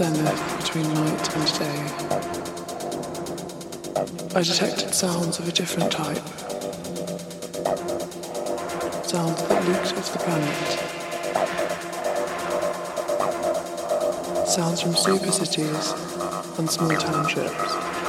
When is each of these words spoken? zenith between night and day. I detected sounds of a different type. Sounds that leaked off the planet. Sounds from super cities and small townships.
zenith 0.00 0.56
between 0.56 0.88
night 0.94 1.36
and 1.36 1.46
day. 1.58 1.78
I 4.34 4.42
detected 4.42 4.94
sounds 4.94 5.38
of 5.38 5.46
a 5.46 5.52
different 5.52 5.92
type. 5.92 6.24
Sounds 9.04 9.42
that 9.42 9.62
leaked 9.68 9.92
off 9.98 10.12
the 10.14 10.18
planet. 10.24 10.88
Sounds 14.48 14.80
from 14.80 14.94
super 14.96 15.30
cities 15.30 15.92
and 16.56 16.70
small 16.70 16.96
townships. 16.96 17.99